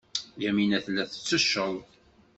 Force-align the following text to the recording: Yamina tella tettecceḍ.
Yamina 0.43 0.77
tella 0.85 1.03
tettecceḍ. 1.07 1.75